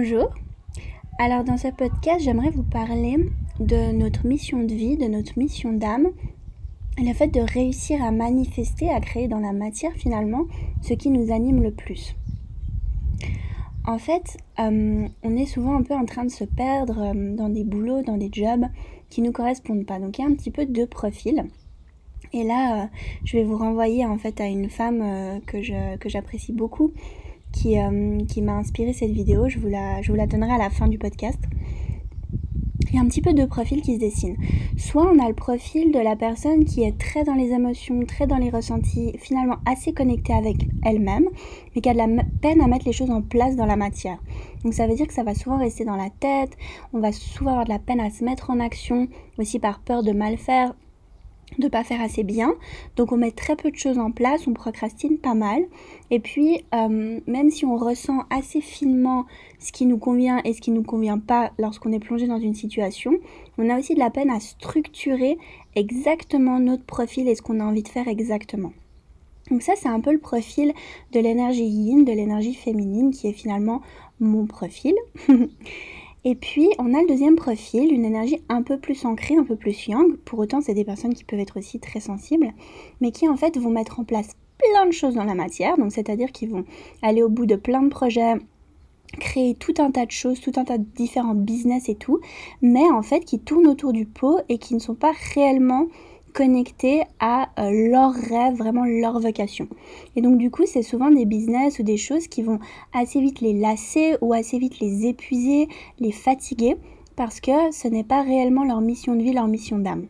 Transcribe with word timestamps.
Bonjour. 0.00 0.30
Alors 1.18 1.42
dans 1.42 1.56
ce 1.56 1.66
podcast, 1.66 2.20
j'aimerais 2.20 2.50
vous 2.50 2.62
parler 2.62 3.16
de 3.58 3.90
notre 3.90 4.28
mission 4.28 4.62
de 4.62 4.72
vie, 4.72 4.96
de 4.96 5.06
notre 5.06 5.36
mission 5.36 5.72
d'âme, 5.72 6.10
le 6.98 7.12
fait 7.12 7.26
de 7.26 7.40
réussir 7.40 8.04
à 8.04 8.12
manifester, 8.12 8.90
à 8.90 9.00
créer 9.00 9.26
dans 9.26 9.40
la 9.40 9.52
matière 9.52 9.92
finalement 9.94 10.44
ce 10.82 10.94
qui 10.94 11.10
nous 11.10 11.32
anime 11.32 11.64
le 11.64 11.72
plus. 11.72 12.14
En 13.84 13.98
fait, 13.98 14.36
euh, 14.60 15.08
on 15.24 15.36
est 15.36 15.46
souvent 15.46 15.74
un 15.74 15.82
peu 15.82 15.94
en 15.94 16.04
train 16.04 16.24
de 16.24 16.30
se 16.30 16.44
perdre 16.44 17.02
euh, 17.02 17.34
dans 17.34 17.48
des 17.48 17.64
boulots, 17.64 18.02
dans 18.02 18.18
des 18.18 18.30
jobs 18.32 18.66
qui 19.10 19.20
ne 19.20 19.26
nous 19.26 19.32
correspondent 19.32 19.84
pas. 19.84 19.98
Donc 19.98 20.16
il 20.18 20.22
y 20.22 20.24
a 20.24 20.28
un 20.28 20.34
petit 20.34 20.52
peu 20.52 20.64
deux 20.64 20.86
profils. 20.86 21.44
Et 22.32 22.44
là, 22.44 22.84
euh, 22.84 22.86
je 23.24 23.36
vais 23.36 23.42
vous 23.42 23.58
renvoyer 23.58 24.06
en 24.06 24.16
fait 24.16 24.40
à 24.40 24.46
une 24.46 24.70
femme 24.70 25.40
que 25.44 25.58
j'apprécie 26.08 26.52
beaucoup 26.52 26.92
euh, 27.66 28.18
qui, 28.26 28.42
m'a 28.42 28.56
inspiré 28.56 28.92
cette 28.92 29.10
vidéo. 29.10 29.48
Je 29.48 29.58
vous, 29.58 29.68
la, 29.68 30.00
je 30.02 30.12
vous 30.12 30.16
la 30.16 30.26
donnerai 30.26 30.52
à 30.52 30.58
la 30.58 30.70
fin 30.70 30.86
du 30.88 30.98
podcast. 30.98 31.40
Il 32.90 32.94
y 32.94 32.98
a 32.98 33.02
un 33.02 33.06
petit 33.06 33.20
peu 33.20 33.34
deux 33.34 33.46
profils 33.46 33.82
qui 33.82 33.96
se 33.96 34.00
dessinent. 34.00 34.36
Soit 34.78 35.10
on 35.12 35.18
a 35.18 35.28
le 35.28 35.34
profil 35.34 35.92
de 35.92 35.98
la 35.98 36.16
personne 36.16 36.64
qui 36.64 36.84
est 36.84 36.96
très 36.96 37.24
dans 37.24 37.34
les 37.34 37.50
émotions, 37.50 38.00
très 38.06 38.26
dans 38.26 38.38
les 38.38 38.48
ressentis, 38.48 39.12
finalement 39.18 39.56
assez 39.66 39.92
connectée 39.92 40.32
avec 40.32 40.56
elle-même, 40.84 41.28
mais 41.74 41.82
qui 41.82 41.88
a 41.88 41.92
de 41.92 41.98
la 41.98 42.22
peine 42.40 42.62
à 42.62 42.66
mettre 42.66 42.86
les 42.86 42.92
choses 42.92 43.10
en 43.10 43.20
place 43.20 43.56
dans 43.56 43.66
la 43.66 43.76
matière. 43.76 44.22
Donc 44.64 44.72
ça 44.72 44.86
veut 44.86 44.94
dire 44.94 45.06
que 45.06 45.12
ça 45.12 45.22
va 45.22 45.34
souvent 45.34 45.58
rester 45.58 45.84
dans 45.84 45.96
la 45.96 46.08
tête, 46.08 46.56
on 46.94 47.00
va 47.00 47.12
souvent 47.12 47.50
avoir 47.50 47.64
de 47.66 47.70
la 47.70 47.78
peine 47.78 48.00
à 48.00 48.08
se 48.08 48.24
mettre 48.24 48.50
en 48.50 48.58
action, 48.58 49.08
aussi 49.36 49.58
par 49.58 49.80
peur 49.80 50.02
de 50.02 50.12
mal 50.12 50.38
faire, 50.38 50.74
de 51.58 51.68
pas 51.68 51.84
faire 51.84 52.00
assez 52.00 52.24
bien. 52.24 52.54
Donc 52.96 53.12
on 53.12 53.16
met 53.16 53.30
très 53.30 53.56
peu 53.56 53.70
de 53.70 53.76
choses 53.76 53.98
en 53.98 54.10
place, 54.10 54.46
on 54.46 54.52
procrastine 54.52 55.18
pas 55.18 55.34
mal. 55.34 55.62
Et 56.10 56.20
puis 56.20 56.64
euh, 56.74 57.20
même 57.26 57.50
si 57.50 57.64
on 57.64 57.76
ressent 57.76 58.24
assez 58.30 58.60
finement 58.60 59.26
ce 59.58 59.72
qui 59.72 59.86
nous 59.86 59.98
convient 59.98 60.40
et 60.44 60.52
ce 60.52 60.60
qui 60.60 60.70
nous 60.70 60.82
convient 60.82 61.18
pas 61.18 61.52
lorsqu'on 61.58 61.92
est 61.92 61.98
plongé 61.98 62.26
dans 62.26 62.38
une 62.38 62.54
situation, 62.54 63.12
on 63.56 63.70
a 63.70 63.78
aussi 63.78 63.94
de 63.94 63.98
la 63.98 64.10
peine 64.10 64.30
à 64.30 64.40
structurer 64.40 65.38
exactement 65.74 66.60
notre 66.60 66.84
profil 66.84 67.28
et 67.28 67.34
ce 67.34 67.42
qu'on 67.42 67.60
a 67.60 67.64
envie 67.64 67.82
de 67.82 67.88
faire 67.88 68.08
exactement. 68.08 68.72
Donc 69.50 69.62
ça 69.62 69.72
c'est 69.76 69.88
un 69.88 70.00
peu 70.00 70.12
le 70.12 70.18
profil 70.18 70.72
de 71.12 71.20
l'énergie 71.20 71.64
yin, 71.64 72.04
de 72.04 72.12
l'énergie 72.12 72.54
féminine 72.54 73.10
qui 73.10 73.28
est 73.28 73.32
finalement 73.32 73.80
mon 74.20 74.46
profil. 74.46 74.94
Et 76.24 76.34
puis, 76.34 76.68
on 76.78 76.94
a 76.94 77.00
le 77.00 77.08
deuxième 77.08 77.36
profil, 77.36 77.92
une 77.92 78.04
énergie 78.04 78.42
un 78.48 78.62
peu 78.62 78.78
plus 78.78 79.04
ancrée, 79.04 79.36
un 79.36 79.44
peu 79.44 79.56
plus 79.56 79.86
yang. 79.86 80.16
Pour 80.18 80.38
autant, 80.38 80.60
c'est 80.60 80.74
des 80.74 80.84
personnes 80.84 81.14
qui 81.14 81.24
peuvent 81.24 81.40
être 81.40 81.58
aussi 81.58 81.78
très 81.78 82.00
sensibles, 82.00 82.52
mais 83.00 83.12
qui 83.12 83.28
en 83.28 83.36
fait 83.36 83.56
vont 83.56 83.70
mettre 83.70 84.00
en 84.00 84.04
place 84.04 84.36
plein 84.58 84.86
de 84.86 84.92
choses 84.92 85.14
dans 85.14 85.24
la 85.24 85.34
matière. 85.34 85.78
Donc, 85.78 85.92
c'est-à-dire 85.92 86.32
qu'ils 86.32 86.50
vont 86.50 86.64
aller 87.02 87.22
au 87.22 87.28
bout 87.28 87.46
de 87.46 87.56
plein 87.56 87.82
de 87.82 87.88
projets, 87.88 88.34
créer 89.20 89.54
tout 89.54 89.74
un 89.78 89.90
tas 89.90 90.06
de 90.06 90.10
choses, 90.10 90.40
tout 90.40 90.52
un 90.56 90.64
tas 90.64 90.78
de 90.78 90.86
différents 90.94 91.34
business 91.34 91.88
et 91.88 91.94
tout, 91.94 92.20
mais 92.60 92.88
en 92.90 93.02
fait 93.02 93.20
qui 93.20 93.40
tournent 93.40 93.66
autour 93.66 93.92
du 93.92 94.06
pot 94.06 94.40
et 94.48 94.58
qui 94.58 94.74
ne 94.74 94.80
sont 94.80 94.94
pas 94.94 95.12
réellement 95.34 95.86
connectés 96.32 97.02
à 97.20 97.48
euh, 97.58 97.88
leur 97.90 98.12
rêve, 98.12 98.56
vraiment 98.56 98.84
leur 98.84 99.20
vocation. 99.20 99.68
Et 100.16 100.20
donc 100.20 100.38
du 100.38 100.50
coup, 100.50 100.64
c'est 100.66 100.82
souvent 100.82 101.10
des 101.10 101.24
business 101.24 101.78
ou 101.78 101.82
des 101.82 101.96
choses 101.96 102.28
qui 102.28 102.42
vont 102.42 102.58
assez 102.92 103.20
vite 103.20 103.40
les 103.40 103.52
lasser 103.52 104.16
ou 104.20 104.32
assez 104.32 104.58
vite 104.58 104.80
les 104.80 105.06
épuiser, 105.06 105.68
les 105.98 106.12
fatiguer, 106.12 106.76
parce 107.16 107.40
que 107.40 107.72
ce 107.72 107.88
n'est 107.88 108.04
pas 108.04 108.22
réellement 108.22 108.64
leur 108.64 108.80
mission 108.80 109.16
de 109.16 109.22
vie, 109.22 109.32
leur 109.32 109.48
mission 109.48 109.78
d'âme. 109.78 110.06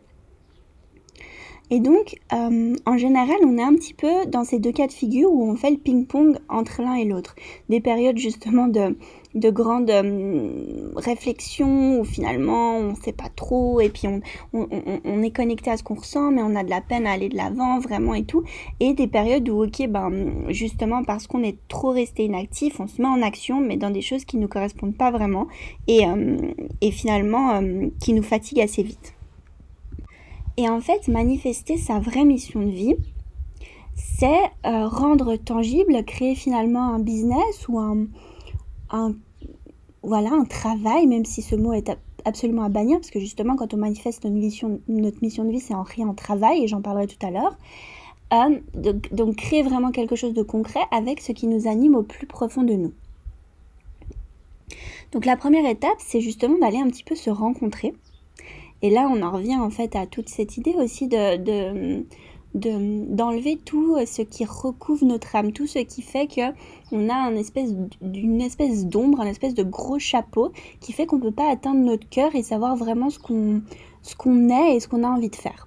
Et 1.71 1.81
donc, 1.81 2.17
euh, 2.33 2.75
en 2.87 2.97
général, 2.97 3.37
on 3.45 3.59
est 3.59 3.63
un 3.63 3.75
petit 3.75 3.93
peu 3.93 4.25
dans 4.27 4.45
ces 4.45 4.59
deux 4.59 4.73
cas 4.73 4.87
de 4.87 4.93
figure 4.93 5.31
où 5.31 5.51
on 5.51 5.55
fait 5.55 5.71
le 5.71 5.77
ping-pong 5.77 6.39
entre 6.49 6.81
l'un 6.81 6.95
et 6.95 7.05
l'autre. 7.05 7.35
Des 7.69 7.81
périodes 7.81 8.17
justement 8.17 8.69
de, 8.69 8.97
de 9.35 9.51
grandes 9.51 9.91
euh, 9.91 10.91
réflexions 10.97 12.01
où 12.01 12.05
finalement 12.05 12.79
on 12.79 12.93
ne 12.93 12.97
sait 12.97 13.13
pas 13.13 13.29
trop 13.35 13.81
et 13.81 13.91
puis 13.91 14.09
on, 14.09 14.21
on, 14.55 14.67
on, 15.05 15.23
est 15.23 15.31
connecté 15.31 15.71
à 15.71 15.77
ce 15.77 15.83
qu'on 15.83 15.95
ressent 15.95 16.31
mais 16.31 16.43
on 16.43 16.57
a 16.57 16.65
de 16.65 16.71
la 16.71 16.81
peine 16.81 17.07
à 17.07 17.13
aller 17.13 17.29
de 17.29 17.37
l'avant 17.37 17.79
vraiment 17.81 18.15
et 18.15 18.25
tout. 18.25 18.45
Et 18.81 18.95
des 18.95 19.07
périodes 19.07 19.49
où, 19.51 19.65
ok, 19.65 19.87
ben, 19.89 20.11
justement 20.49 21.05
parce 21.05 21.27
qu'on 21.27 21.43
est 21.43 21.59
trop 21.69 21.91
resté 21.91 22.25
inactif, 22.25 22.81
on 22.81 22.87
se 22.87 23.03
met 23.03 23.09
en 23.09 23.21
action 23.21 23.61
mais 23.61 23.77
dans 23.77 23.91
des 23.91 24.03
choses 24.03 24.25
qui 24.25 24.37
ne 24.39 24.43
nous 24.43 24.49
correspondent 24.49 24.97
pas 24.97 25.11
vraiment 25.11 25.49
et, 25.87 26.07
euh, 26.07 26.39
et 26.81 26.93
finalement 26.93 27.61
qui 28.01 28.15
nous 28.15 28.23
fatiguent 28.23 28.61
assez 28.61 28.83
vite. 28.83 29.18
Et 30.59 30.69
en 30.69 30.81
fait, 30.81 31.07
manifester 31.07 31.79
sa 31.79 32.01
vraie 32.01 32.25
mission 32.25 32.61
de 32.61 32.71
vie, 32.71 32.97
c'est 33.95 34.43
euh, 34.67 34.89
rendre 34.89 35.37
tangible, 35.37 36.05
créer 36.05 36.35
finalement 36.35 36.83
un 36.83 36.99
business 36.99 37.69
ou 37.69 37.79
un, 37.79 38.09
voilà, 40.03 40.33
un 40.33 40.45
travail, 40.45 41.07
même 41.07 41.25
si 41.25 41.43
ce 41.43 41.55
mot 41.55 41.73
est 41.75 41.97
absolument 42.25 42.65
à 42.65 42.69
bannir, 42.69 42.99
parce 42.99 43.13
que 43.13 43.21
justement, 43.21 43.55
quand 43.55 43.73
on 43.73 43.77
manifeste 43.77 44.25
notre 44.25 44.37
mission, 45.23 45.45
de 45.45 45.51
vie, 45.53 45.61
c'est 45.61 45.75
en 45.75 45.85
rien 45.85 46.09
en 46.09 46.15
travail, 46.15 46.65
et 46.65 46.67
j'en 46.67 46.83
parlerai 46.83 47.07
tout 47.07 47.25
à 47.25 47.31
l'heure. 47.31 47.57
Euh, 48.33 48.59
donc, 49.13 49.37
créer 49.37 49.63
vraiment 49.63 49.93
quelque 49.93 50.17
chose 50.17 50.35
de 50.35 50.43
concret 50.43 50.83
avec 50.91 51.21
ce 51.21 51.31
qui 51.31 51.47
nous 51.47 51.69
anime 51.69 51.95
au 51.95 52.03
plus 52.03 52.27
profond 52.27 52.65
de 52.65 52.75
nous. 52.75 52.93
Donc 55.13 55.25
la 55.25 55.37
première 55.37 55.65
étape, 55.71 55.97
c'est 55.99 56.21
justement 56.21 56.59
d'aller 56.59 56.79
un 56.79 56.89
petit 56.89 57.05
peu 57.05 57.15
se 57.15 57.31
rencontrer 57.31 57.95
et 58.83 58.91
là, 58.91 59.09
on 59.13 59.23
en 59.23 59.33
revient 59.33 59.57
en 59.57 59.71
fait 59.71 59.97
à 59.97 60.07
toute 60.07 60.29
cette 60.29 60.57
idée 60.57 60.75
aussi 60.75 61.09
de, 61.09 62.05
d'enlever 62.55 63.57
tout 63.57 63.97
ce 64.07 64.23
qui 64.23 64.45
recouvre 64.45 65.05
notre 65.05 65.35
âme, 65.35 65.53
tout 65.53 65.67
ce 65.67 65.81
qui 65.81 66.03
fait 66.03 66.27
que 66.27 66.53
on 66.93 67.09
a 67.09 67.15
un 67.15 67.35
espèce 67.37 67.75
d'ombre, 68.85 69.21
un 69.21 69.27
espèce 69.27 69.55
de 69.55 69.65
gros 69.65 69.99
chapeau 69.99 70.53
qui 70.81 70.93
fait 70.93 71.07
qu'on 71.07 71.19
peut 71.19 71.33
pas 71.33 71.51
atteindre 71.51 71.81
notre 71.81 72.09
cœur 72.09 72.35
et 72.35 72.43
savoir 72.43 72.77
vraiment 72.77 73.11
ce 73.11 73.19
qu'on 73.19 73.63
ce 74.03 74.15
qu'on 74.15 74.49
est 74.49 74.77
et 74.77 74.81
ce 74.81 74.89
qu'on 74.89 75.03
a 75.03 75.09
envie 75.09 75.29
de 75.29 75.37
faire. 75.37 75.67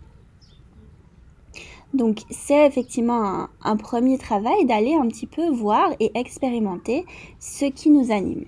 Donc 1.94 2.22
c'est 2.30 2.66
effectivement 2.66 3.22
un, 3.22 3.50
un 3.64 3.76
premier 3.76 4.18
travail 4.18 4.66
d'aller 4.66 4.96
un 4.96 5.08
petit 5.08 5.28
peu 5.28 5.50
voir 5.50 5.90
et 6.00 6.12
expérimenter 6.18 7.06
ce 7.40 7.66
qui 7.66 7.90
nous 7.90 8.12
anime. 8.12 8.46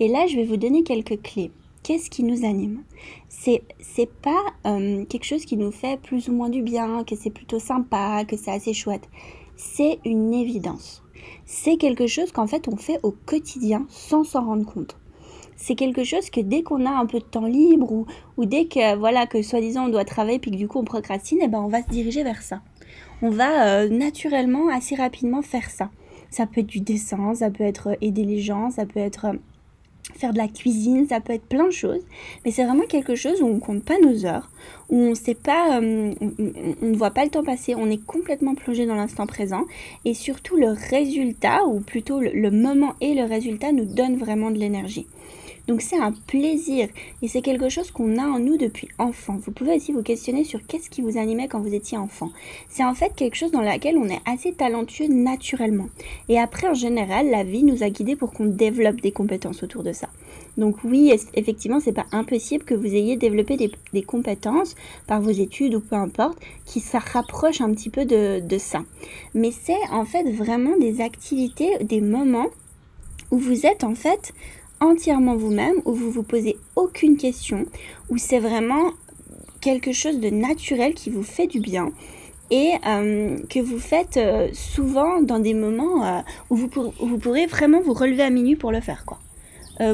Et 0.00 0.08
là, 0.08 0.26
je 0.26 0.36
vais 0.36 0.44
vous 0.44 0.58
donner 0.58 0.82
quelques 0.82 1.20
clés 1.22 1.50
qu'est-ce 1.88 2.10
qui 2.10 2.22
nous 2.22 2.44
anime? 2.44 2.82
C'est 3.30 3.62
c'est 3.80 4.10
pas 4.20 4.44
euh, 4.66 5.06
quelque 5.06 5.24
chose 5.24 5.46
qui 5.46 5.56
nous 5.56 5.70
fait 5.70 5.98
plus 5.98 6.28
ou 6.28 6.34
moins 6.34 6.50
du 6.50 6.60
bien, 6.60 7.02
que 7.02 7.16
c'est 7.16 7.30
plutôt 7.30 7.58
sympa, 7.58 8.26
que 8.26 8.36
c'est 8.36 8.50
assez 8.50 8.74
chouette. 8.74 9.08
C'est 9.56 9.98
une 10.04 10.34
évidence. 10.34 11.02
C'est 11.46 11.78
quelque 11.78 12.06
chose 12.06 12.30
qu'en 12.30 12.46
fait 12.46 12.68
on 12.68 12.76
fait 12.76 13.00
au 13.02 13.12
quotidien 13.12 13.86
sans 13.88 14.22
s'en 14.22 14.44
rendre 14.44 14.66
compte. 14.66 14.98
C'est 15.56 15.76
quelque 15.76 16.04
chose 16.04 16.28
que 16.28 16.42
dès 16.42 16.62
qu'on 16.62 16.84
a 16.84 16.90
un 16.90 17.06
peu 17.06 17.20
de 17.20 17.24
temps 17.24 17.46
libre 17.46 17.90
ou, 17.90 18.04
ou 18.36 18.44
dès 18.44 18.66
que 18.66 18.94
voilà 18.96 19.26
que 19.26 19.40
soi-disant 19.40 19.86
on 19.86 19.88
doit 19.88 20.04
travailler 20.04 20.38
puis 20.38 20.50
que 20.50 20.56
du 20.56 20.68
coup 20.68 20.80
on 20.80 20.84
procrastine, 20.84 21.38
eh 21.40 21.48
ben 21.48 21.60
on 21.60 21.68
va 21.68 21.82
se 21.82 21.88
diriger 21.88 22.22
vers 22.22 22.42
ça. 22.42 22.60
On 23.22 23.30
va 23.30 23.66
euh, 23.66 23.88
naturellement 23.88 24.68
assez 24.68 24.94
rapidement 24.94 25.40
faire 25.40 25.70
ça. 25.70 25.88
Ça 26.28 26.44
peut 26.44 26.60
être 26.60 26.66
du 26.66 26.80
dessin, 26.80 27.34
ça 27.34 27.48
peut 27.48 27.64
être 27.64 27.96
aider 28.02 28.24
les 28.24 28.40
gens, 28.40 28.68
ça 28.68 28.84
peut 28.84 29.00
être 29.00 29.28
faire 30.14 30.32
de 30.32 30.38
la 30.38 30.48
cuisine, 30.48 31.06
ça 31.08 31.20
peut 31.20 31.32
être 31.32 31.46
plein 31.46 31.66
de 31.66 31.72
choses, 31.72 32.02
mais 32.44 32.50
c'est 32.50 32.64
vraiment 32.64 32.86
quelque 32.86 33.14
chose 33.14 33.40
où 33.42 33.46
on 33.46 33.58
compte 33.58 33.84
pas 33.84 33.98
nos 33.98 34.26
heures, 34.26 34.50
où 34.88 35.12
euh, 35.12 35.14
on, 35.70 36.86
ne 36.86 36.96
voit 36.96 37.10
pas 37.10 37.24
le 37.24 37.30
temps 37.30 37.44
passer, 37.44 37.74
on 37.74 37.90
est 37.90 38.04
complètement 38.04 38.54
plongé 38.54 38.86
dans 38.86 38.94
l'instant 38.94 39.26
présent, 39.26 39.64
et 40.04 40.14
surtout 40.14 40.56
le 40.56 40.70
résultat, 40.90 41.64
ou 41.66 41.80
plutôt 41.80 42.20
le 42.20 42.50
moment 42.50 42.94
et 43.00 43.14
le 43.14 43.24
résultat 43.24 43.72
nous 43.72 43.84
donnent 43.84 44.18
vraiment 44.18 44.50
de 44.50 44.58
l'énergie. 44.58 45.06
Donc 45.68 45.82
c'est 45.82 45.98
un 45.98 46.12
plaisir 46.12 46.88
et 47.20 47.28
c'est 47.28 47.42
quelque 47.42 47.68
chose 47.68 47.90
qu'on 47.90 48.16
a 48.16 48.26
en 48.26 48.38
nous 48.38 48.56
depuis 48.56 48.88
enfant. 48.98 49.36
Vous 49.36 49.52
pouvez 49.52 49.76
aussi 49.76 49.92
vous 49.92 50.02
questionner 50.02 50.42
sur 50.44 50.66
qu'est-ce 50.66 50.88
qui 50.88 51.02
vous 51.02 51.18
animait 51.18 51.46
quand 51.46 51.60
vous 51.60 51.74
étiez 51.74 51.98
enfant. 51.98 52.30
C'est 52.70 52.84
en 52.84 52.94
fait 52.94 53.14
quelque 53.14 53.36
chose 53.36 53.52
dans 53.52 53.60
lequel 53.60 53.98
on 53.98 54.08
est 54.08 54.20
assez 54.24 54.52
talentueux 54.52 55.08
naturellement. 55.08 55.90
Et 56.30 56.38
après, 56.38 56.68
en 56.68 56.74
général, 56.74 57.28
la 57.28 57.44
vie 57.44 57.64
nous 57.64 57.82
a 57.82 57.90
guidés 57.90 58.16
pour 58.16 58.32
qu'on 58.32 58.46
développe 58.46 59.02
des 59.02 59.12
compétences 59.12 59.62
autour 59.62 59.82
de 59.82 59.92
ça. 59.92 60.08
Donc 60.56 60.76
oui, 60.84 61.12
effectivement, 61.34 61.80
c'est 61.80 61.92
pas 61.92 62.06
impossible 62.12 62.64
que 62.64 62.74
vous 62.74 62.86
ayez 62.86 63.18
développé 63.18 63.58
des, 63.92 64.02
compétences 64.02 64.74
par 65.06 65.20
vos 65.20 65.30
études 65.30 65.74
ou 65.74 65.80
peu 65.80 65.96
importe, 65.96 66.38
qui 66.64 66.80
se 66.80 66.96
rapprochent 66.96 67.60
un 67.60 67.72
petit 67.74 67.90
peu 67.90 68.06
de 68.06 68.58
ça. 68.58 68.82
Mais 69.34 69.50
c'est 69.52 69.76
en 69.90 70.06
fait 70.06 70.24
vraiment 70.32 70.78
des 70.78 71.02
activités, 71.02 71.76
des 71.82 72.00
moments 72.00 72.48
où 73.30 73.38
vous 73.38 73.66
êtes 73.66 73.84
en 73.84 73.94
fait 73.94 74.32
entièrement 74.80 75.36
vous-même, 75.36 75.76
où 75.84 75.92
vous 75.92 76.10
vous 76.10 76.22
posez 76.22 76.56
aucune 76.76 77.16
question, 77.16 77.66
où 78.10 78.18
c'est 78.18 78.38
vraiment 78.38 78.92
quelque 79.60 79.92
chose 79.92 80.20
de 80.20 80.30
naturel 80.30 80.94
qui 80.94 81.10
vous 81.10 81.22
fait 81.22 81.46
du 81.46 81.60
bien 81.60 81.92
et 82.50 82.72
euh, 82.86 83.38
que 83.50 83.60
vous 83.60 83.78
faites 83.78 84.16
euh, 84.16 84.48
souvent 84.52 85.20
dans 85.20 85.38
des 85.38 85.54
moments 85.54 86.04
euh, 86.04 86.20
où, 86.50 86.56
vous 86.56 86.70
vous 86.98 87.18
pourrez 87.18 87.46
vraiment 87.46 87.80
vous 87.80 87.92
relever 87.92 88.22
à 88.22 88.30
minuit 88.30 88.56
pour 88.56 88.72
le 88.72 88.80
faire 88.80 89.04
quoi. 89.04 89.18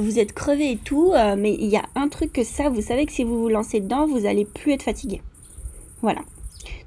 vous 0.00 0.18
êtes 0.18 0.32
crevé 0.32 0.72
et 0.72 0.76
tout, 0.78 1.12
mais 1.36 1.52
il 1.52 1.68
y 1.68 1.76
a 1.76 1.84
un 1.94 2.08
truc 2.08 2.32
que 2.32 2.42
ça, 2.42 2.70
vous 2.70 2.80
savez 2.80 3.04
que 3.04 3.12
si 3.12 3.22
vous 3.22 3.38
vous 3.38 3.50
lancez 3.50 3.80
dedans, 3.80 4.06
vous 4.06 4.24
allez 4.24 4.46
plus 4.46 4.72
être 4.72 4.82
fatigué. 4.82 5.20
Voilà. 6.00 6.20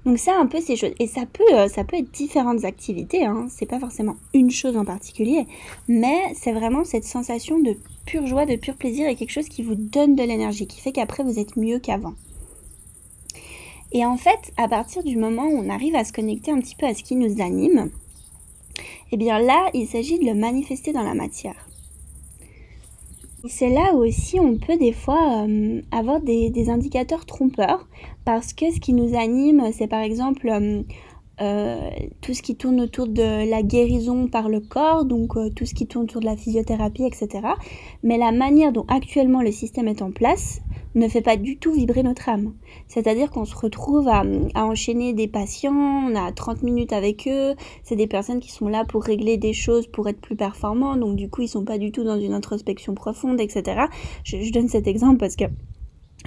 Donc 0.06 0.18
c'est 0.18 0.32
un 0.32 0.46
peu 0.46 0.62
ces 0.62 0.76
choses. 0.76 0.94
Et 1.00 1.08
ça 1.08 1.26
peut, 1.26 1.54
euh, 1.54 1.68
ça 1.68 1.84
peut 1.84 1.98
être 1.98 2.12
différentes 2.12 2.64
activités, 2.64 3.26
hein. 3.26 3.48
c'est 3.50 3.66
pas 3.66 3.80
forcément 3.80 4.16
une 4.34 4.52
chose 4.52 4.78
en 4.78 4.86
particulier, 4.86 5.46
mais 5.88 6.18
c'est 6.36 6.54
vraiment 6.54 6.84
cette 6.84 7.04
sensation 7.04 7.60
de 7.60 7.76
pure 8.06 8.26
joie, 8.26 8.46
de 8.46 8.56
pur 8.56 8.76
plaisir 8.76 9.08
et 9.08 9.16
quelque 9.16 9.32
chose 9.32 9.50
qui 9.50 9.64
vous 9.64 9.76
donne 9.76 10.16
de 10.16 10.24
l'énergie, 10.24 10.68
qui 10.68 10.82
fait 10.82 10.92
qu'après 10.92 11.24
vous 11.24 11.40
êtes 11.40 11.58
mieux 11.58 11.80
qu'avant. 11.80 12.14
Et 13.92 14.06
en 14.06 14.18
fait, 14.18 14.52
à 14.58 14.68
partir 14.68 15.04
du 15.04 15.18
moment 15.18 15.44
où 15.46 15.58
on 15.58 15.70
arrive 15.70 15.96
à 15.96 16.04
se 16.04 16.12
connecter 16.12 16.52
un 16.52 16.60
petit 16.60 16.76
peu 16.76 16.86
à 16.86 16.94
ce 16.94 17.04
qui 17.04 17.16
nous 17.16 17.42
anime, 17.42 17.90
eh 19.12 19.18
bien 19.18 19.40
là, 19.40 19.70
il 19.74 19.88
s'agit 19.88 20.20
de 20.20 20.26
le 20.26 20.34
manifester 20.34 20.92
dans 20.92 21.04
la 21.04 21.14
matière. 21.14 21.67
C'est 23.50 23.70
là 23.70 23.94
aussi 23.94 24.40
on 24.40 24.58
peut 24.58 24.78
des 24.78 24.92
fois 24.92 25.46
euh, 25.48 25.82
avoir 25.92 26.22
des, 26.22 26.70
indicateurs 26.70 27.26
trompeurs 27.26 27.88
parce 28.26 28.54
que 28.54 28.72
ce 28.72 28.80
qui 28.80 28.94
nous 28.94 29.16
anime, 29.16 29.72
c'est 29.72 29.88
par 29.88 30.02
exemple 30.02 30.50
euh, 31.40 31.48
euh, 31.48 31.90
tout 32.22 32.34
ce 32.34 32.42
qui 32.42 32.56
tourne 32.56 32.82
autour 32.82 33.08
de 33.08 33.50
la 33.50 33.62
guérison 33.62 34.28
par 34.28 34.50
le 34.50 34.60
corps, 34.60 35.06
donc 35.06 35.34
tout 35.56 35.66
ce 35.66 35.74
qui 35.74 35.88
tourne 35.88 36.06
autour 36.06 36.22
de 36.22 36.26
la 36.26 36.36
physiothérapie, 36.36 37.04
etc. 37.04 37.48
Mais 38.04 38.18
la 38.18 38.32
manière 38.32 38.72
dont 38.72 38.86
actuellement 38.88 39.42
le 39.42 39.52
système 39.52 39.88
est 39.88 40.02
en 40.02 40.12
place 40.12 40.62
ne 40.96 41.08
fait 41.08 41.22
pas 41.22 41.38
du 41.38 41.58
tout 41.58 41.72
vibrer 41.74 42.04
notre 42.04 42.30
âme. 42.30 42.54
C'est-à-dire 42.88 43.30
qu'on 43.30 43.46
se 43.46 43.56
retrouve 43.56 44.08
à, 44.08 44.24
enchaîner 44.56 45.14
des 45.14 45.28
patients, 45.28 45.74
on 45.74 46.16
a 46.16 46.32
30 46.32 46.64
minutes 46.64 46.94
avec 46.94 47.28
eux, 47.28 47.54
c'est 47.84 47.96
des 47.96 48.08
personnes 48.08 48.40
qui 48.40 48.52
sont 48.52 48.68
là 48.68 48.84
pour 48.86 49.04
régler 49.04 49.38
des 49.38 49.54
choses, 49.54 49.88
pour 49.88 50.08
être 50.10 50.20
plus 50.20 50.36
performants, 50.36 50.98
donc 50.98 51.16
du 51.16 51.30
coup 51.30 51.44
ils 51.44 51.48
sont 51.48 51.66
pas 51.66 51.78
du 51.78 51.92
tout 51.92 52.04
dans 52.04 52.20
une 52.20 52.34
introspection 52.34 52.96
profonde, 52.96 53.40
etc. 53.40 53.86
Je, 54.24 54.42
je 54.42 54.52
donne 54.52 54.68
cet 54.68 54.88
exemple 54.88 55.18
parce 55.18 55.36
que 55.36 55.46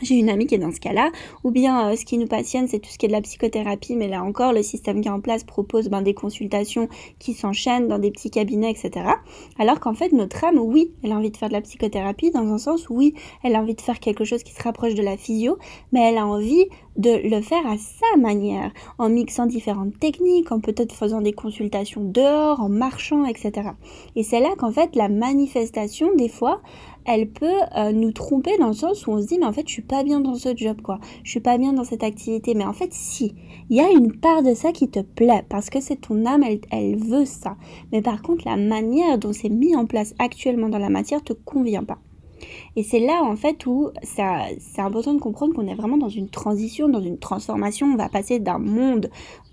j'ai 0.02 0.14
une 0.14 0.30
amie 0.30 0.46
qui 0.46 0.54
est 0.54 0.58
dans 0.58 0.72
ce 0.72 0.80
cas-là, 0.80 1.10
ou 1.44 1.50
bien 1.50 1.90
euh, 1.90 1.96
ce 1.96 2.04
qui 2.04 2.16
nous 2.16 2.26
passionne, 2.26 2.68
c'est 2.68 2.78
tout 2.78 2.90
ce 2.90 2.96
qui 2.96 3.06
est 3.06 3.08
de 3.08 3.12
la 3.12 3.20
psychothérapie, 3.20 3.96
mais 3.96 4.08
là 4.08 4.22
encore, 4.22 4.52
le 4.52 4.62
système 4.62 5.00
qui 5.00 5.08
est 5.08 5.10
en 5.10 5.20
place 5.20 5.44
propose 5.44 5.88
ben, 5.88 6.00
des 6.00 6.14
consultations 6.14 6.88
qui 7.18 7.34
s'enchaînent 7.34 7.88
dans 7.88 7.98
des 7.98 8.10
petits 8.10 8.30
cabinets, 8.30 8.70
etc. 8.70 9.06
Alors 9.58 9.80
qu'en 9.80 9.94
fait, 9.94 10.12
notre 10.12 10.44
âme, 10.44 10.58
oui, 10.58 10.92
elle 11.02 11.12
a 11.12 11.16
envie 11.16 11.30
de 11.30 11.36
faire 11.36 11.48
de 11.48 11.54
la 11.54 11.60
psychothérapie, 11.60 12.30
dans 12.30 12.46
un 12.52 12.58
sens, 12.58 12.88
oui, 12.88 13.14
elle 13.42 13.54
a 13.56 13.60
envie 13.60 13.74
de 13.74 13.80
faire 13.80 14.00
quelque 14.00 14.24
chose 14.24 14.42
qui 14.42 14.52
se 14.52 14.62
rapproche 14.62 14.94
de 14.94 15.02
la 15.02 15.16
physio, 15.16 15.58
mais 15.92 16.00
elle 16.00 16.18
a 16.18 16.26
envie 16.26 16.66
de 16.96 17.28
le 17.28 17.40
faire 17.40 17.66
à 17.66 17.76
sa 17.78 18.18
manière, 18.18 18.72
en 18.98 19.08
mixant 19.08 19.46
différentes 19.46 19.98
techniques, 19.98 20.52
en 20.52 20.60
peut-être 20.60 20.94
faisant 20.94 21.20
des 21.20 21.32
consultations 21.32 22.02
dehors, 22.02 22.60
en 22.60 22.68
marchant, 22.68 23.24
etc. 23.24 23.70
Et 24.16 24.22
c'est 24.22 24.40
là 24.40 24.50
qu'en 24.56 24.72
fait, 24.72 24.96
la 24.96 25.08
manifestation, 25.08 26.14
des 26.16 26.28
fois, 26.28 26.60
elle 27.10 27.28
peut 27.28 27.60
euh, 27.76 27.92
nous 27.92 28.12
tromper 28.12 28.56
dans 28.58 28.68
le 28.68 28.72
sens 28.72 29.06
où 29.06 29.10
on 29.10 29.20
se 29.20 29.26
dit 29.26 29.38
mais 29.38 29.46
en 29.46 29.52
fait 29.52 29.66
je 29.66 29.72
suis 29.72 29.82
pas 29.82 30.04
bien 30.04 30.20
dans 30.20 30.34
ce 30.34 30.56
job 30.56 30.80
quoi, 30.80 30.98
je 31.24 31.30
suis 31.30 31.40
pas 31.40 31.58
bien 31.58 31.72
dans 31.72 31.84
cette 31.84 32.04
activité, 32.04 32.54
mais 32.54 32.64
en 32.64 32.72
fait 32.72 32.92
si, 32.92 33.34
il 33.68 33.76
y 33.76 33.80
a 33.80 33.90
une 33.90 34.12
part 34.12 34.42
de 34.42 34.54
ça 34.54 34.72
qui 34.72 34.88
te 34.88 35.00
plaît 35.00 35.44
parce 35.48 35.70
que 35.70 35.80
c'est 35.80 35.96
ton 35.96 36.24
âme, 36.24 36.42
elle, 36.42 36.60
elle 36.70 36.96
veut 36.96 37.24
ça, 37.24 37.56
mais 37.92 38.00
par 38.00 38.22
contre 38.22 38.46
la 38.46 38.56
manière 38.56 39.18
dont 39.18 39.32
c'est 39.32 39.48
mis 39.48 39.74
en 39.74 39.86
place 39.86 40.14
actuellement 40.18 40.68
dans 40.68 40.78
la 40.78 40.88
matière 40.88 41.22
te 41.22 41.32
convient 41.32 41.84
pas. 41.84 41.98
Et 42.76 42.82
c'est 42.82 43.00
là 43.00 43.22
en 43.22 43.36
fait 43.36 43.66
où 43.66 43.90
c'est 44.02 44.80
important 44.80 45.14
de 45.14 45.20
comprendre 45.20 45.54
qu'on 45.54 45.66
est 45.66 45.74
vraiment 45.74 45.98
dans 45.98 46.08
une 46.08 46.28
transition, 46.28 46.88
dans 46.88 47.02
une 47.02 47.18
transformation. 47.18 47.86
On 47.86 47.96
va 47.96 48.08
passer 48.08 48.38
d'un 48.38 48.58
monde 48.58 49.10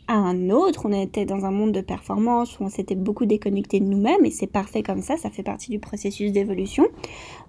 un 0.08 0.50
autre. 0.50 0.86
On 0.86 0.92
était 0.92 1.26
dans 1.26 1.46
un 1.46 1.52
monde 1.52 1.72
de 1.72 1.82
performance 1.82 2.60
où 2.60 2.64
on 2.64 2.70
s'était 2.70 2.96
beaucoup 2.96 3.26
déconnecté 3.26 3.80
de 3.80 3.86
nous-mêmes 3.86 4.26
et 4.26 4.32
c'est 4.32 4.48
parfait 4.48 4.84
comme 4.84 5.02
ça, 5.02 5.18
ça 5.18 5.30
fait 5.30 5.44
partie 5.44 5.72
du 5.72 5.80
processus 5.80 6.32
d'évolution 6.32 6.86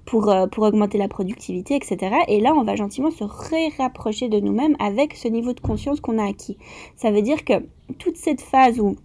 pour, 0.05 0.31
euh, 0.31 0.46
pour 0.46 0.64
augmenter 0.64 0.99
la 0.99 1.08
productivité, 1.08 1.76
etc. 1.76 2.16
Et 2.28 2.40
là, 2.40 2.55
on 2.55 2.64
va 2.64 2.76
gentiment 2.76 3.10
se 3.10 3.25
ré-rapprocher 3.25 4.28
de 4.28 4.40
nous-mêmes 4.40 4.76
avec 4.78 5.14
ce 5.14 5.28
niveau 5.28 5.52
de 5.52 5.60
conscience 5.60 6.00
qu'on 6.00 6.19
a 6.19 6.28
acquis. 6.28 6.56
Ça 6.96 7.10
veut 7.10 7.22
dire 7.22 7.44
que 7.44 7.55
toute 7.99 8.16
cette 8.16 8.40
phase 8.40 8.81
où 8.81 8.96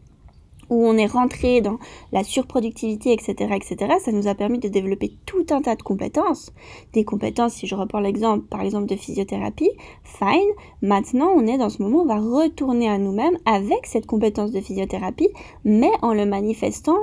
où 0.74 0.86
on 0.86 0.98
est 0.98 1.06
rentré 1.08 1.62
dans 1.62 1.78
la 2.12 2.24
surproductivité, 2.24 3.14
etc., 3.14 3.54
etc., 3.56 3.94
ça 4.04 4.12
nous 4.12 4.28
a 4.28 4.36
permis 4.36 4.60
de 4.60 4.68
développer 4.68 5.14
tout 5.26 5.46
un 5.52 5.62
tas 5.62 5.76
de 5.76 5.84
compétences. 5.84 6.52
Des 6.94 7.04
compétences, 7.04 7.54
si 7.54 7.68
je 7.68 7.76
reprends 7.76 8.00
l'exemple, 8.00 8.46
par 8.46 8.62
exemple, 8.62 8.88
de 8.88 8.96
physiothérapie, 8.96 9.72
fine. 10.04 10.40
Maintenant, 10.82 11.32
on 11.36 11.48
est 11.48 11.58
dans 11.58 11.70
ce 11.70 11.82
moment, 11.82 12.02
on 12.02 12.06
va 12.06 12.20
retourner 12.20 12.90
à 12.90 12.98
nous-mêmes 12.98 13.38
avec 13.46 13.86
cette 13.86 14.06
compétence 14.06 14.52
de 14.52 14.60
physiothérapie, 14.60 15.30
mais 15.64 15.92
en 16.02 16.14
le 16.14 16.26
manifestant 16.26 16.98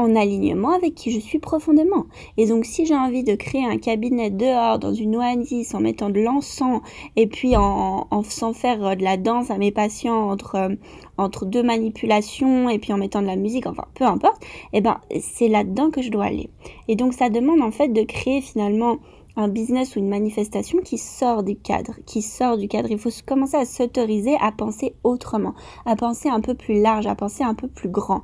en 0.00 0.16
alignement 0.16 0.70
avec 0.70 0.94
qui 0.94 1.12
je 1.12 1.20
suis 1.20 1.38
profondément. 1.38 2.06
Et 2.38 2.46
donc 2.46 2.64
si 2.64 2.86
j'ai 2.86 2.96
envie 2.96 3.22
de 3.22 3.34
créer 3.34 3.64
un 3.64 3.76
cabinet 3.76 4.30
dehors 4.30 4.78
dans 4.78 4.94
une 4.94 5.16
oasis 5.16 5.74
en 5.74 5.80
mettant 5.80 6.08
de 6.08 6.20
l'encens 6.20 6.80
et 7.16 7.26
puis 7.26 7.54
en, 7.54 8.06
en 8.10 8.22
faisant 8.22 8.54
faire 8.54 8.84
euh, 8.84 8.94
de 8.94 9.04
la 9.04 9.18
danse 9.18 9.50
à 9.50 9.58
mes 9.58 9.72
patients 9.72 10.30
entre, 10.30 10.54
euh, 10.54 10.74
entre 11.18 11.44
deux 11.44 11.62
manipulations 11.62 12.70
et 12.70 12.78
puis 12.78 12.94
en 12.94 12.96
mettant 12.96 13.20
de 13.20 13.26
la 13.26 13.36
musique, 13.36 13.66
enfin 13.66 13.84
peu 13.94 14.04
importe, 14.04 14.42
et 14.72 14.78
eh 14.78 14.80
ben 14.80 15.00
c'est 15.20 15.48
là-dedans 15.48 15.90
que 15.90 16.00
je 16.00 16.10
dois 16.10 16.24
aller. 16.24 16.48
Et 16.88 16.96
donc 16.96 17.12
ça 17.12 17.28
demande 17.28 17.60
en 17.60 17.70
fait 17.70 17.88
de 17.88 18.02
créer 18.02 18.40
finalement 18.40 18.96
un 19.36 19.48
business 19.48 19.96
ou 19.96 20.00
une 20.00 20.08
manifestation 20.08 20.78
qui 20.82 20.98
sort 20.98 21.42
du 21.42 21.56
cadre, 21.56 21.94
qui 22.06 22.22
sort 22.22 22.58
du 22.58 22.68
cadre. 22.68 22.90
Il 22.90 22.98
faut 22.98 23.10
commencer 23.26 23.56
à 23.56 23.64
s'autoriser 23.64 24.36
à 24.40 24.50
penser 24.52 24.94
autrement, 25.04 25.54
à 25.86 25.94
penser 25.96 26.28
un 26.28 26.40
peu 26.40 26.54
plus 26.54 26.80
large, 26.80 27.06
à 27.06 27.14
penser 27.14 27.44
un 27.44 27.54
peu 27.54 27.68
plus 27.68 27.88
grand, 27.88 28.22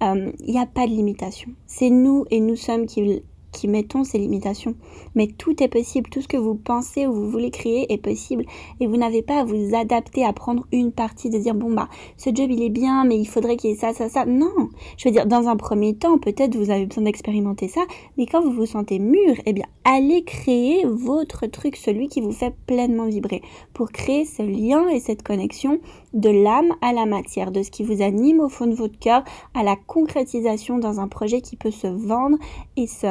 il 0.00 0.06
euh, 0.06 0.32
n'y 0.46 0.58
a 0.58 0.66
pas 0.66 0.86
de 0.86 0.92
limitation. 0.92 1.50
C'est 1.66 1.90
nous 1.90 2.24
et 2.30 2.40
nous 2.40 2.56
sommes 2.56 2.86
qui 2.86 3.22
qui 3.52 3.68
mettons 3.68 4.04
ces 4.04 4.18
limitations. 4.18 4.74
Mais 5.14 5.26
tout 5.26 5.62
est 5.62 5.68
possible, 5.68 6.10
tout 6.10 6.20
ce 6.20 6.28
que 6.28 6.36
vous 6.36 6.54
pensez 6.54 7.06
ou 7.06 7.12
vous 7.12 7.30
voulez 7.30 7.50
créer 7.50 7.92
est 7.92 7.98
possible. 7.98 8.44
Et 8.80 8.86
vous 8.86 8.96
n'avez 8.96 9.22
pas 9.22 9.40
à 9.40 9.44
vous 9.44 9.74
adapter 9.74 10.24
à 10.24 10.32
prendre 10.32 10.66
une 10.72 10.92
partie 10.92 11.30
de 11.30 11.38
dire 11.38 11.54
bon 11.54 11.72
bah 11.72 11.88
ce 12.16 12.30
job 12.32 12.50
il 12.50 12.62
est 12.62 12.70
bien 12.70 13.04
mais 13.04 13.18
il 13.18 13.26
faudrait 13.26 13.56
qu'il 13.56 13.70
y 13.70 13.72
ait 13.72 13.76
ça 13.76 13.92
ça 13.92 14.08
ça. 14.08 14.24
Non, 14.26 14.68
je 14.96 15.08
veux 15.08 15.12
dire 15.12 15.26
dans 15.26 15.48
un 15.48 15.56
premier 15.56 15.94
temps 15.94 16.18
peut-être 16.18 16.56
vous 16.56 16.70
avez 16.70 16.86
besoin 16.86 17.04
d'expérimenter 17.04 17.68
ça, 17.68 17.82
mais 18.16 18.26
quand 18.26 18.40
vous 18.42 18.52
vous 18.52 18.66
sentez 18.66 18.98
mûr, 18.98 19.34
eh 19.46 19.52
bien 19.52 19.66
allez 19.84 20.22
créer 20.24 20.84
votre 20.84 21.46
truc, 21.46 21.76
celui 21.76 22.08
qui 22.08 22.20
vous 22.20 22.32
fait 22.32 22.54
pleinement 22.66 23.06
vibrer. 23.06 23.42
Pour 23.72 23.90
créer 23.90 24.24
ce 24.24 24.42
lien 24.42 24.88
et 24.88 25.00
cette 25.00 25.22
connexion 25.22 25.80
de 26.12 26.30
l'âme 26.30 26.74
à 26.82 26.92
la 26.92 27.06
matière, 27.06 27.50
de 27.50 27.62
ce 27.62 27.70
qui 27.70 27.82
vous 27.82 28.02
anime 28.02 28.40
au 28.40 28.48
fond 28.48 28.66
de 28.66 28.74
votre 28.74 28.98
cœur 28.98 29.24
à 29.54 29.62
la 29.62 29.76
concrétisation 29.76 30.78
dans 30.78 31.00
un 31.00 31.08
projet 31.08 31.40
qui 31.40 31.56
peut 31.56 31.70
se 31.70 31.86
vendre 31.86 32.36
et 32.76 32.86
se 32.86 33.06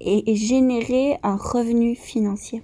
et, 0.00 0.36
générer 0.36 1.18
un 1.22 1.36
revenu 1.36 1.94
financier. 1.94 2.62